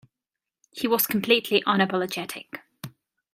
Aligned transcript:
He 0.71 0.87
was 0.87 1.05
completely 1.05 1.61
unapologetic. 1.61 2.61